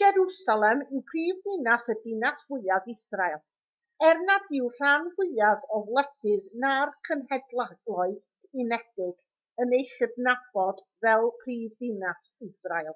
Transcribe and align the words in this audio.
jerwsalem 0.00 0.80
yw 0.94 0.98
prifddinas 1.10 1.86
a 1.92 1.94
dinas 2.00 2.42
fwyaf 2.48 2.88
israel 2.94 3.40
er 4.08 4.18
nad 4.24 4.50
yw'r 4.58 4.74
rhan 4.80 5.06
fwyaf 5.20 5.64
o 5.76 5.80
wledydd 5.86 6.50
na'r 6.66 6.92
cenhedloedd 7.10 8.12
unedig 8.66 9.64
yn 9.66 9.72
ei 9.78 9.86
chydnabod 9.94 10.84
fel 11.06 11.32
prifddinas 11.46 12.28
israel 12.50 12.94